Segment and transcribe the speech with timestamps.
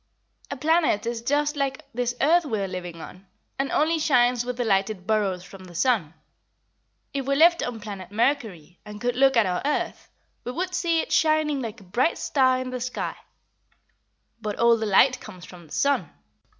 [0.49, 3.27] "A planet is just like this earth we are living on,
[3.59, 6.15] and only shines with the light it borrows from the sun.
[7.13, 10.09] If we lived on planet Mercury, and could look at our earth,
[10.43, 13.15] we would see it shining like a bright star in the sky;
[14.41, 16.09] but all the light comes from the sun."